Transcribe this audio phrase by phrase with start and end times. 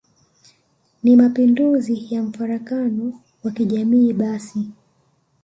[1.03, 3.13] ni Mapinduzi ya mfarakano
[3.43, 4.67] wa kijamii basi